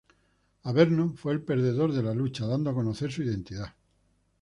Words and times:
Averno 0.63 1.13
fue 1.13 1.31
el 1.31 1.43
perdedor 1.43 1.91
de 1.93 2.01
la 2.01 2.15
lucha, 2.15 2.47
dando 2.47 2.71
a 2.71 2.73
conocer 2.73 3.11
su 3.11 3.21
identidad. 3.21 3.75